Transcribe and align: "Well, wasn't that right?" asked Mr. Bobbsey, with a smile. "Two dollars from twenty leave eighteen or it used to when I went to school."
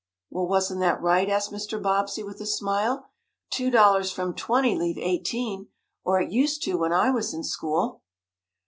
"Well, 0.31 0.47
wasn't 0.47 0.79
that 0.79 0.99
right?" 0.99 1.29
asked 1.29 1.51
Mr. 1.51 1.79
Bobbsey, 1.79 2.23
with 2.23 2.41
a 2.41 2.47
smile. 2.47 3.11
"Two 3.51 3.69
dollars 3.69 4.09
from 4.11 4.33
twenty 4.33 4.75
leave 4.75 4.97
eighteen 4.97 5.67
or 6.03 6.19
it 6.19 6.31
used 6.31 6.63
to 6.63 6.73
when 6.73 6.91
I 6.91 7.11
went 7.11 7.27
to 7.27 7.43
school." 7.43 8.01